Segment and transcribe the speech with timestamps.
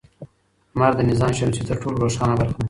[0.73, 2.59] لمر د نظام شمسي تر ټولو روښانه برخه ده.